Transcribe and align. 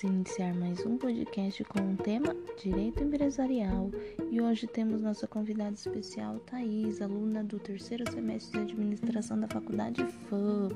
Vamos 0.00 0.16
iniciar 0.16 0.54
mais 0.54 0.86
um 0.86 0.96
podcast 0.96 1.64
com 1.64 1.80
o 1.80 1.96
tema 1.96 2.36
Direito 2.62 3.02
Empresarial 3.02 3.90
e 4.30 4.40
hoje 4.40 4.68
temos 4.68 5.02
nossa 5.02 5.26
convidada 5.26 5.74
especial, 5.74 6.38
Thais, 6.40 7.02
aluna 7.02 7.42
do 7.42 7.58
terceiro 7.58 8.08
semestre 8.12 8.64
de 8.64 8.74
Administração 8.74 9.40
da 9.40 9.48
Faculdade 9.48 10.04
FAM. 10.04 10.68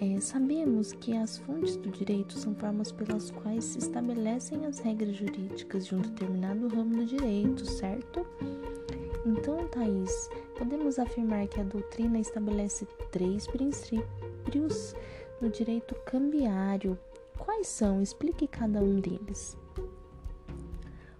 É, 0.00 0.18
sabemos 0.18 0.92
que 0.92 1.14
as 1.14 1.36
fontes 1.38 1.76
do 1.76 1.90
direito 1.90 2.38
são 2.38 2.54
formas 2.54 2.90
pelas 2.90 3.30
quais 3.30 3.64
se 3.64 3.78
estabelecem 3.78 4.64
as 4.64 4.78
regras 4.78 5.16
jurídicas 5.16 5.86
de 5.86 5.94
um 5.94 6.00
determinado 6.00 6.68
ramo 6.68 6.96
do 6.96 7.04
direito, 7.04 7.66
certo? 7.66 8.26
Então, 9.26 9.68
Thais, 9.68 10.30
podemos 10.56 10.98
afirmar 10.98 11.46
que 11.48 11.60
a 11.60 11.64
doutrina 11.64 12.18
estabelece 12.18 12.86
três 13.10 13.46
princípios 13.46 14.94
no 15.38 15.50
direito 15.50 15.94
cambiário. 16.06 16.98
Quais 17.40 17.68
são? 17.68 18.02
Explique 18.02 18.46
cada 18.46 18.80
um 18.80 19.00
deles. 19.00 19.56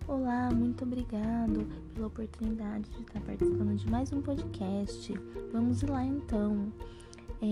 Olá, 0.06 0.50
muito 0.50 0.84
obrigado 0.84 1.66
pela 1.94 2.08
oportunidade 2.08 2.90
de 2.90 3.00
estar 3.00 3.20
participando 3.20 3.74
de 3.74 3.90
mais 3.90 4.12
um 4.12 4.20
podcast. 4.20 5.14
Vamos 5.50 5.80
lá 5.82 6.04
então. 6.04 6.70
É, 7.40 7.46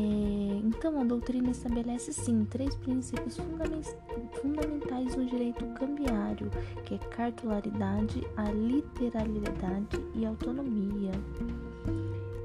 então, 0.62 1.00
a 1.00 1.04
doutrina 1.04 1.50
estabelece 1.50 2.12
sim 2.12 2.44
três 2.44 2.76
princípios 2.76 3.38
fundamentais 3.38 5.16
no 5.16 5.24
direito 5.24 5.64
cambiário, 5.68 6.50
que 6.84 6.96
é 6.96 6.98
cartularidade, 6.98 8.22
a 8.36 8.52
literalidade 8.52 9.96
e 10.14 10.26
autonomia. 10.26 11.12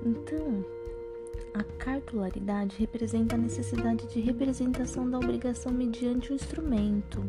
Então, 0.05 0.65
a 1.53 1.63
cartularidade 1.77 2.77
representa 2.77 3.35
a 3.35 3.37
necessidade 3.37 4.07
de 4.07 4.19
representação 4.19 5.09
da 5.09 5.17
obrigação 5.17 5.71
mediante 5.71 6.31
o 6.31 6.35
instrumento. 6.35 7.23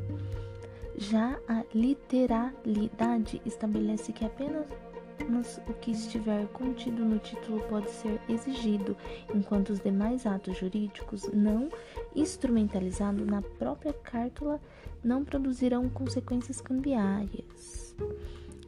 Já 0.96 1.38
a 1.48 1.64
literalidade 1.74 3.42
estabelece 3.44 4.12
que 4.12 4.24
apenas 4.24 5.60
o 5.68 5.72
que 5.74 5.90
estiver 5.90 6.46
contido 6.48 7.04
no 7.04 7.18
título 7.18 7.60
pode 7.68 7.90
ser 7.90 8.20
exigido, 8.28 8.96
enquanto 9.34 9.70
os 9.70 9.80
demais 9.80 10.26
atos 10.26 10.56
jurídicos 10.56 11.28
não 11.32 11.68
instrumentalizados 12.14 13.26
na 13.26 13.42
própria 13.42 13.92
cártula 13.92 14.60
não 15.02 15.24
produzirão 15.24 15.88
consequências 15.88 16.60
cambiárias. 16.60 17.94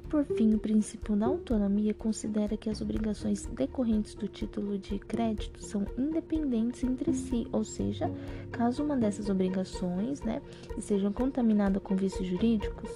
Por 0.09 0.25
fim, 0.25 0.55
o 0.55 0.59
princípio 0.59 1.17
da 1.17 1.27
autonomia 1.27 1.93
considera 1.93 2.57
que 2.57 2.71
as 2.71 2.81
obrigações 2.81 3.45
decorrentes 3.47 4.15
do 4.15 4.29
título 4.29 4.79
de 4.79 5.01
crédito 5.01 5.61
são 5.63 5.85
independentes 5.99 6.85
entre 6.85 7.13
si, 7.13 7.47
ou 7.51 7.65
seja, 7.65 8.09
caso 8.53 8.85
uma 8.85 8.97
dessas 8.97 9.29
obrigações 9.29 10.23
né, 10.23 10.41
estejam 10.79 11.13
contaminadas 11.13 11.83
com 11.83 11.97
vícios 11.97 12.27
jurídicos, 12.27 12.89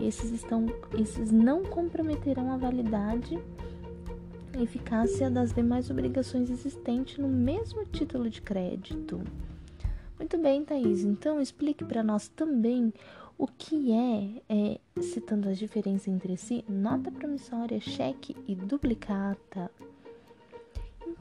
esses, 0.00 0.32
estão, 0.32 0.66
esses 0.98 1.30
não 1.30 1.62
comprometerão 1.62 2.50
a 2.50 2.56
validade 2.56 3.38
e 4.58 4.62
eficácia 4.62 5.30
das 5.30 5.52
demais 5.52 5.88
obrigações 5.88 6.50
existentes 6.50 7.18
no 7.18 7.28
mesmo 7.28 7.84
título 7.86 8.28
de 8.28 8.42
crédito. 8.42 9.20
Muito 10.18 10.38
bem, 10.38 10.64
Thaís. 10.64 11.04
Então 11.04 11.40
explique 11.40 11.84
para 11.84 12.02
nós 12.02 12.26
também 12.26 12.92
o 13.38 13.46
que 13.46 13.92
é, 13.92 14.42
é, 14.48 14.80
citando 15.00 15.48
as 15.48 15.58
diferenças 15.58 16.08
entre 16.08 16.36
si, 16.36 16.64
nota 16.68 17.10
promissória, 17.10 17.80
cheque 17.80 18.36
e 18.46 18.54
duplicata. 18.54 19.70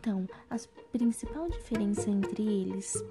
Então, 0.06 0.28
a 0.52 0.58
principal 0.92 1.50
diferença 1.50 2.12
entre 2.12 2.44
eles 2.44 3.04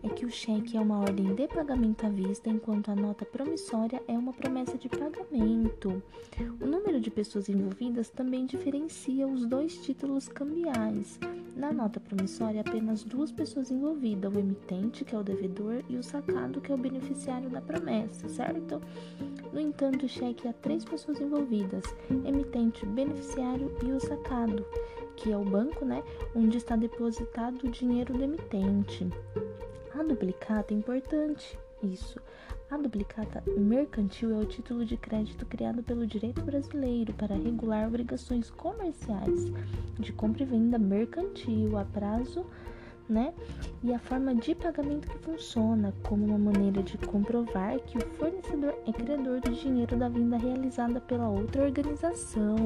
é 0.00 0.08
que 0.08 0.24
o 0.24 0.30
cheque 0.30 0.76
é 0.76 0.80
uma 0.80 1.00
ordem 1.00 1.34
de 1.34 1.48
pagamento 1.48 2.06
à 2.06 2.08
vista, 2.08 2.48
enquanto 2.48 2.88
a 2.88 2.94
nota 2.94 3.24
promissória 3.24 4.00
é 4.06 4.12
uma 4.16 4.32
promessa 4.32 4.78
de 4.78 4.88
pagamento. 4.88 6.00
O 6.60 6.64
número 6.64 7.00
de 7.00 7.10
pessoas 7.10 7.48
envolvidas 7.48 8.10
também 8.10 8.46
diferencia 8.46 9.26
os 9.26 9.44
dois 9.44 9.76
títulos 9.78 10.28
cambiais. 10.28 11.18
Na 11.56 11.72
nota 11.72 11.98
promissória, 11.98 12.60
apenas 12.60 13.02
duas 13.02 13.32
pessoas 13.32 13.70
envolvidas: 13.72 14.32
o 14.32 14.38
emitente, 14.38 15.04
que 15.04 15.16
é 15.16 15.18
o 15.18 15.24
devedor, 15.24 15.82
e 15.88 15.96
o 15.96 16.02
sacado, 16.02 16.60
que 16.60 16.70
é 16.70 16.74
o 16.74 16.78
beneficiário 16.78 17.50
da 17.50 17.60
promessa, 17.60 18.28
certo? 18.28 18.80
No 19.52 19.58
entanto, 19.58 20.04
o 20.04 20.08
cheque 20.08 20.46
há 20.46 20.52
três 20.52 20.84
pessoas 20.84 21.20
envolvidas: 21.20 21.82
emitente, 22.24 22.84
beneficiário 22.84 23.74
e 23.82 23.90
o 23.90 23.98
sacado, 23.98 24.64
que 25.16 25.32
é 25.32 25.36
o 25.36 25.44
banco, 25.44 25.84
né, 25.84 26.02
onde 26.34 26.58
está 26.58 26.76
depositado 26.76 27.64
o 27.64 27.70
dinheiro 27.70 28.14
do 28.14 28.22
emitente. 28.22 29.08
A 29.94 30.02
duplicata 30.02 30.72
é 30.72 30.76
importante, 30.76 31.58
isso. 31.82 32.20
A 32.70 32.76
duplicata 32.76 33.42
mercantil 33.56 34.32
é 34.32 34.42
o 34.42 34.44
título 34.44 34.84
de 34.84 34.96
crédito 34.96 35.46
criado 35.46 35.82
pelo 35.84 36.06
direito 36.06 36.42
brasileiro 36.42 37.12
para 37.14 37.36
regular 37.36 37.86
obrigações 37.86 38.50
comerciais 38.50 39.52
de 39.98 40.12
compra 40.12 40.42
e 40.42 40.46
venda 40.46 40.76
mercantil 40.76 41.78
a 41.78 41.84
prazo, 41.84 42.44
né? 43.08 43.32
E 43.84 43.94
a 43.94 44.00
forma 44.00 44.34
de 44.34 44.52
pagamento 44.54 45.08
que 45.08 45.18
funciona 45.18 45.94
como 46.02 46.26
uma 46.26 46.38
maneira 46.38 46.82
de 46.82 46.98
comprovar 46.98 47.78
que 47.80 47.98
o 47.98 48.06
fornecedor 48.16 48.74
é 48.84 48.92
credor 48.92 49.40
do 49.40 49.52
dinheiro 49.52 49.96
da 49.96 50.08
venda 50.08 50.36
realizada 50.36 51.00
pela 51.00 51.28
outra 51.28 51.62
organização. 51.62 52.56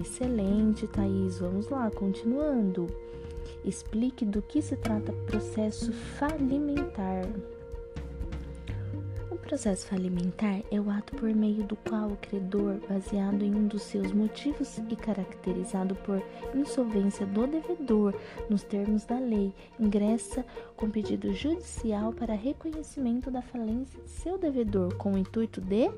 Excelente, 0.00 0.86
Thaís. 0.86 1.38
Vamos 1.38 1.68
lá, 1.68 1.90
continuando. 1.90 2.86
Explique 3.64 4.24
do 4.24 4.40
que 4.40 4.62
se 4.62 4.76
trata 4.76 5.12
processo 5.26 5.92
falimentar. 5.92 7.26
O 9.30 9.36
processo 9.36 9.86
falimentar 9.86 10.62
é 10.70 10.78
o 10.78 10.90
ato 10.90 11.16
por 11.16 11.34
meio 11.34 11.64
do 11.64 11.74
qual 11.76 12.10
o 12.10 12.16
credor, 12.16 12.76
baseado 12.88 13.42
em 13.42 13.54
um 13.54 13.66
dos 13.66 13.82
seus 13.82 14.12
motivos 14.12 14.78
e 14.90 14.94
caracterizado 14.94 15.94
por 15.94 16.22
insolvência 16.54 17.24
do 17.26 17.46
devedor 17.46 18.14
nos 18.50 18.62
termos 18.62 19.04
da 19.04 19.18
lei, 19.18 19.54
ingressa 19.80 20.44
com 20.76 20.90
pedido 20.90 21.32
judicial 21.32 22.12
para 22.12 22.34
reconhecimento 22.34 23.30
da 23.30 23.40
falência 23.40 23.98
de 24.02 24.10
seu 24.10 24.36
devedor 24.36 24.94
com 24.96 25.14
o 25.14 25.18
intuito 25.18 25.62
de 25.62 25.90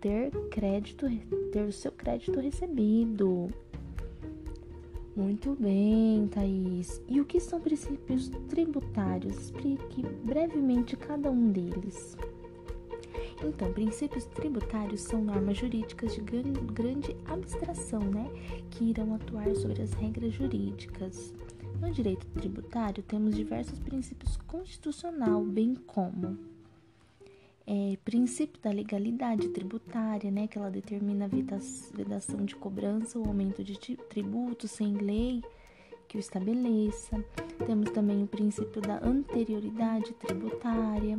ter 0.00 0.30
crédito, 0.50 1.06
ter 1.52 1.62
o 1.62 1.72
seu 1.72 1.92
crédito 1.92 2.38
recebido. 2.40 3.48
Muito 5.16 5.56
bem, 5.58 6.28
Thaís. 6.28 7.02
E 7.08 7.20
o 7.20 7.24
que 7.24 7.40
são 7.40 7.60
princípios 7.60 8.28
tributários? 8.48 9.36
Explique 9.36 10.02
brevemente 10.24 10.96
cada 10.96 11.30
um 11.30 11.50
deles. 11.50 12.16
Então, 13.44 13.72
princípios 13.72 14.24
tributários 14.26 15.00
são 15.00 15.22
normas 15.22 15.56
jurídicas 15.58 16.14
de 16.14 16.20
grande 16.20 17.16
abstração, 17.26 18.00
né? 18.00 18.30
Que 18.70 18.90
irão 18.90 19.14
atuar 19.14 19.54
sobre 19.56 19.82
as 19.82 19.92
regras 19.92 20.32
jurídicas. 20.32 21.32
No 21.80 21.90
direito 21.90 22.26
tributário, 22.28 23.02
temos 23.02 23.36
diversos 23.36 23.78
princípios 23.78 24.36
constitucional, 24.36 25.44
bem 25.44 25.74
como 25.74 26.38
é, 27.70 27.98
princípio 28.02 28.58
da 28.62 28.70
legalidade 28.70 29.50
tributária, 29.50 30.30
né, 30.30 30.46
que 30.48 30.56
ela 30.56 30.70
determina 30.70 31.26
a 31.26 31.94
vedação 31.94 32.42
de 32.42 32.56
cobrança 32.56 33.18
ou 33.18 33.26
aumento 33.26 33.62
de 33.62 33.76
tributo 34.08 34.66
sem 34.66 34.94
lei 34.94 35.42
que 36.08 36.16
o 36.16 36.18
estabeleça. 36.18 37.22
Temos 37.66 37.90
também 37.90 38.22
o 38.22 38.26
princípio 38.26 38.80
da 38.80 38.98
anterioridade 39.04 40.14
tributária, 40.14 41.18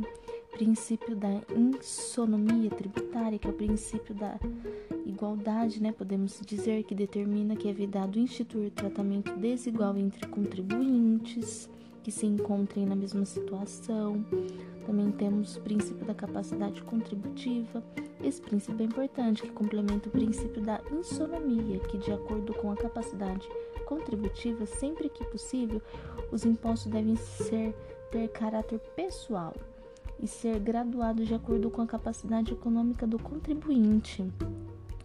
princípio 0.50 1.14
da 1.14 1.40
insonomia 1.56 2.68
tributária, 2.70 3.38
que 3.38 3.46
é 3.46 3.50
o 3.50 3.54
princípio 3.54 4.12
da 4.12 4.36
igualdade, 5.06 5.80
né? 5.80 5.92
Podemos 5.92 6.40
dizer 6.44 6.82
que 6.82 6.96
determina 6.96 7.54
que 7.54 7.68
é 7.68 7.72
vedado 7.72 8.18
instituir 8.18 8.72
tratamento 8.72 9.36
desigual 9.36 9.96
entre 9.96 10.26
contribuintes 10.26 11.70
que 12.02 12.10
se 12.10 12.26
encontrem 12.26 12.84
na 12.84 12.96
mesma 12.96 13.24
situação. 13.24 14.24
Também 14.90 15.12
temos 15.12 15.54
o 15.54 15.60
princípio 15.60 16.04
da 16.04 16.12
capacidade 16.12 16.82
contributiva. 16.82 17.80
Esse 18.20 18.42
princípio 18.42 18.82
é 18.82 18.86
importante, 18.86 19.42
que 19.42 19.52
complementa 19.52 20.08
o 20.08 20.10
princípio 20.10 20.60
da 20.60 20.80
insonomia, 20.90 21.78
que, 21.78 21.96
de 21.96 22.10
acordo 22.10 22.52
com 22.54 22.72
a 22.72 22.76
capacidade 22.76 23.48
contributiva, 23.86 24.66
sempre 24.66 25.08
que 25.08 25.24
possível, 25.26 25.80
os 26.32 26.44
impostos 26.44 26.90
devem 26.90 27.14
ser 27.14 27.72
ter 28.10 28.26
caráter 28.30 28.80
pessoal 28.96 29.54
e 30.18 30.26
ser 30.26 30.58
graduados 30.58 31.28
de 31.28 31.34
acordo 31.34 31.70
com 31.70 31.82
a 31.82 31.86
capacidade 31.86 32.52
econômica 32.52 33.06
do 33.06 33.16
contribuinte. 33.16 34.28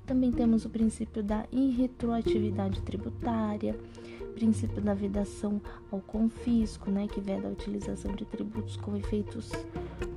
Também 0.03 0.31
temos 0.31 0.65
o 0.65 0.69
princípio 0.69 1.21
da 1.21 1.45
irretroatividade 1.51 2.81
tributária, 2.81 3.79
princípio 4.35 4.81
da 4.81 4.93
vedação 4.93 5.61
ao 5.91 5.99
confisco, 6.01 6.91
né, 6.91 7.07
que 7.07 7.21
veda 7.21 7.47
a 7.47 7.51
utilização 7.51 8.13
de 8.13 8.25
tributos 8.25 8.75
com 8.75 8.95
efeitos 8.95 9.51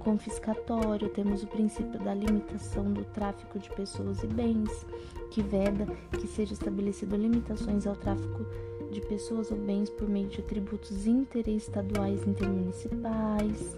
confiscatórios. 0.00 1.12
Temos 1.12 1.42
o 1.44 1.46
princípio 1.46 1.98
da 2.00 2.12
limitação 2.12 2.92
do 2.92 3.04
tráfico 3.04 3.58
de 3.58 3.70
pessoas 3.70 4.22
e 4.22 4.26
bens, 4.26 4.84
que 5.30 5.40
veda 5.40 5.86
que 6.18 6.26
seja 6.26 6.52
estabelecido 6.52 7.16
limitações 7.16 7.86
ao 7.86 7.94
tráfico 7.94 8.44
de 8.90 9.00
pessoas 9.02 9.50
ou 9.50 9.56
bens 9.56 9.88
por 9.90 10.08
meio 10.08 10.28
de 10.28 10.42
tributos 10.42 11.06
interestaduais 11.06 12.26
intermunicipais. 12.26 13.76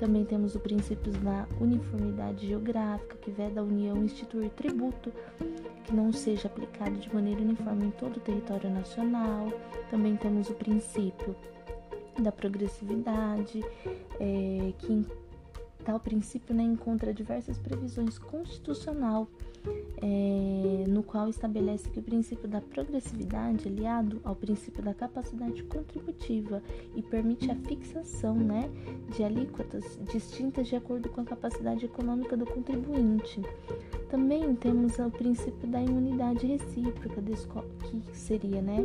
Também 0.00 0.24
temos 0.24 0.54
o 0.54 0.58
princípio 0.58 1.12
da 1.12 1.46
uniformidade 1.60 2.46
geográfica, 2.46 3.18
que 3.18 3.30
veda 3.30 3.60
a 3.60 3.62
União 3.62 4.02
instituir 4.02 4.48
tributo 4.48 5.12
que 5.84 5.94
não 5.94 6.10
seja 6.10 6.48
aplicado 6.48 6.96
de 6.96 7.14
maneira 7.14 7.42
uniforme 7.42 7.84
em 7.84 7.90
todo 7.90 8.16
o 8.16 8.20
território 8.20 8.70
nacional. 8.70 9.52
Também 9.90 10.16
temos 10.16 10.48
o 10.48 10.54
princípio 10.54 11.36
da 12.18 12.32
progressividade, 12.32 13.62
é, 14.18 14.72
que 14.78 15.06
tal 15.84 16.00
princípio 16.00 16.54
né, 16.54 16.62
encontra 16.62 17.12
diversas 17.12 17.58
previsões 17.58 18.18
constitucional 18.18 19.28
é, 20.02 20.84
no 20.88 21.02
qual 21.02 21.28
estabelece 21.28 21.88
que 21.90 21.98
o 21.98 22.02
princípio 22.02 22.48
da 22.48 22.60
progressividade 22.60 23.68
aliado 23.68 24.20
ao 24.24 24.34
princípio 24.34 24.82
da 24.82 24.94
capacidade 24.94 25.62
contributiva 25.64 26.62
e 26.94 27.02
permite 27.02 27.50
a 27.50 27.54
fixação 27.54 28.34
né, 28.34 28.70
de 29.14 29.22
alíquotas 29.22 29.98
distintas 30.10 30.68
de 30.68 30.76
acordo 30.76 31.08
com 31.10 31.20
a 31.20 31.24
capacidade 31.24 31.84
econômica 31.84 32.36
do 32.36 32.46
contribuinte. 32.46 33.42
Também 34.08 34.54
temos 34.56 34.98
o 34.98 35.10
princípio 35.10 35.68
da 35.68 35.80
imunidade 35.80 36.46
recíproca, 36.46 37.22
que 37.82 38.16
seria, 38.16 38.60
né, 38.60 38.78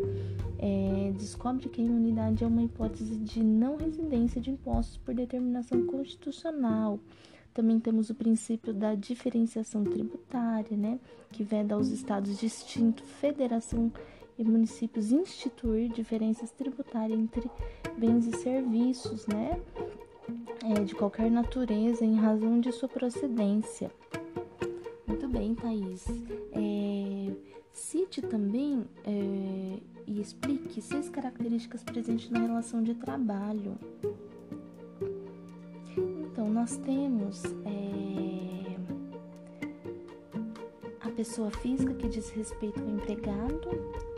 é, 0.60 1.12
descobre 1.18 1.70
que 1.70 1.82
a 1.82 1.86
imunidade 1.86 2.44
é 2.44 2.48
uma 2.48 2.64
hipótese 2.64 3.16
de 3.16 3.44
não 3.44 3.78
residência 3.78 4.40
de 4.40 4.52
impostos 4.52 4.98
por 4.98 5.16
determinação 5.16 5.86
constitucional. 5.88 7.00
Também 7.56 7.80
temos 7.80 8.10
o 8.10 8.14
princípio 8.14 8.74
da 8.74 8.96
diferenciação 8.96 9.86
tributária, 9.86 10.76
né, 10.76 11.00
que 11.32 11.42
veda 11.42 11.74
aos 11.74 11.88
estados 11.88 12.38
distintos, 12.38 13.10
federação 13.10 13.90
e 14.38 14.44
municípios 14.44 15.14
instituir 15.14 15.90
diferenças 15.90 16.52
tributárias 16.52 17.18
entre 17.18 17.50
bens 17.98 18.28
e 18.28 18.36
serviços, 18.36 19.26
né, 19.26 19.58
é, 20.66 20.84
de 20.84 20.94
qualquer 20.94 21.32
natureza 21.32 22.04
em 22.04 22.16
razão 22.16 22.60
de 22.60 22.74
sua 22.74 22.90
procedência. 22.90 23.90
Muito 25.08 25.26
bem, 25.30 25.56
Thaís. 25.56 26.06
É, 26.52 27.32
cite 27.72 28.22
também 28.22 28.84
é, 29.06 29.80
e 30.06 30.20
explique 30.20 30.82
seis 30.82 31.08
características 31.08 31.84
presentes 31.84 32.30
na 32.30 32.40
relação 32.40 32.84
de 32.84 32.96
trabalho. 32.96 33.78
Nós 36.66 36.78
temos 36.78 37.44
é, 37.64 38.76
a 41.00 41.12
pessoa 41.12 41.52
física 41.52 41.94
que 41.94 42.10
diz 42.10 42.32
respeito 42.32 42.82
ao 42.82 42.90
empregado, 42.90 43.70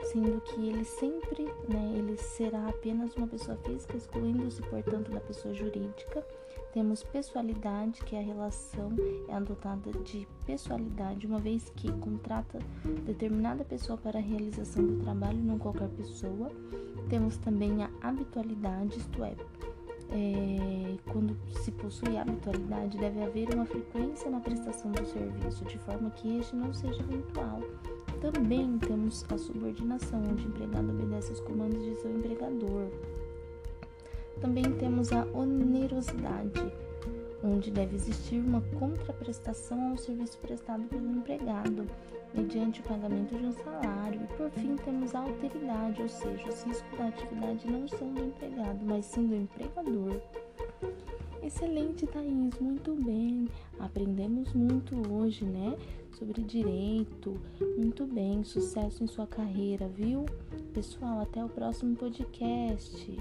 sendo 0.06 0.40
que 0.40 0.70
ele 0.70 0.86
sempre, 0.86 1.44
né, 1.68 1.96
ele 1.98 2.16
será 2.16 2.70
apenas 2.70 3.14
uma 3.18 3.28
pessoa 3.28 3.58
física, 3.66 3.98
excluindo-se, 3.98 4.62
portanto, 4.62 5.12
da 5.12 5.20
pessoa 5.20 5.54
jurídica. 5.54 6.26
Temos 6.72 7.04
pessoalidade, 7.04 8.02
que 8.06 8.16
é 8.16 8.20
a 8.20 8.24
relação 8.24 8.94
é 9.28 9.34
adotada 9.34 9.92
de 10.06 10.26
pessoalidade, 10.46 11.28
uma 11.28 11.40
vez 11.40 11.70
que 11.76 11.92
contrata 12.00 12.60
determinada 13.04 13.66
pessoa 13.66 13.98
para 13.98 14.20
a 14.20 14.22
realização 14.22 14.86
do 14.86 15.04
trabalho, 15.04 15.44
não 15.44 15.60
qualquer 15.60 15.90
pessoa. 15.90 16.50
Temos 17.10 17.36
também 17.40 17.84
a 17.84 17.90
habitualidade, 18.02 19.00
isto 19.00 19.22
é, 19.22 19.36
é, 20.12 20.98
quando 21.12 21.36
se 21.62 21.72
possui 21.72 22.18
habitualidade, 22.18 22.98
deve 22.98 23.22
haver 23.22 23.54
uma 23.54 23.66
frequência 23.66 24.30
na 24.30 24.40
prestação 24.40 24.92
do 24.92 25.06
serviço, 25.06 25.66
de 25.66 25.78
forma 25.80 26.10
que 26.12 26.38
este 26.38 26.56
não 26.56 26.74
seja 26.74 27.02
eventual. 27.02 27.62
Também 28.22 28.78
temos 28.80 29.26
a 29.30 29.38
subordinação, 29.38 30.22
onde 30.30 30.46
o 30.46 30.50
empregado 30.50 30.90
obedece 30.90 31.32
aos 31.32 31.40
comandos 31.42 31.84
de 31.84 31.96
seu 31.96 32.12
empregador. 32.12 32.88
Também 34.42 34.64
temos 34.74 35.12
a 35.12 35.26
onerosidade, 35.34 36.72
onde 37.44 37.72
deve 37.72 37.96
existir 37.96 38.40
uma 38.40 38.62
contraprestação 38.80 39.92
ao 39.92 39.98
serviço 39.98 40.38
prestado 40.40 40.84
pelo 40.84 41.10
empregado, 41.12 41.88
mediante 42.34 42.82
o 42.82 42.84
pagamento 42.84 43.36
de 43.36 43.46
um 43.46 43.52
salário. 43.52 44.22
E 44.24 44.38
por 44.38 44.50
fim, 44.52 44.76
temos 44.78 45.14
a 45.16 45.20
alteridade, 45.20 46.02
ou 46.02 46.10
seja, 46.10 46.50
os 46.50 46.64
riscos 46.64 46.98
da 46.98 47.08
atividade 47.08 47.70
não 47.70 47.88
são 47.88 48.14
do 48.14 48.24
empregado, 48.24 48.80
mas 48.84 49.06
sim 49.06 49.28
do 49.28 49.36
empregador. 49.36 50.22
Excelente, 51.42 52.06
Thaís, 52.06 52.60
muito 52.60 52.94
bem. 52.94 53.48
Aprendemos 53.80 54.54
muito 54.54 54.96
hoje, 55.14 55.46
né? 55.46 55.78
Sobre 56.12 56.42
direito. 56.42 57.40
Muito 57.78 58.06
bem, 58.06 58.44
sucesso 58.44 59.04
em 59.04 59.08
sua 59.08 59.28
carreira, 59.28 59.88
viu? 59.88 60.26
Pessoal, 60.74 61.22
até 61.22 61.44
o 61.44 61.48
próximo 61.48 61.96
podcast. 61.96 63.18